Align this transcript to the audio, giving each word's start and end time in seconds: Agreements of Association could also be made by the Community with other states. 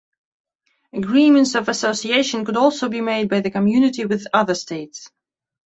Agreements 0.93 1.53
of 1.53 1.69
Association 1.69 2.43
could 2.43 2.57
also 2.57 2.89
be 2.89 3.01
made 3.01 3.29
by 3.29 3.39
the 3.39 3.51
Community 3.51 4.03
with 4.03 4.25
other 4.33 4.55
states. 4.55 5.11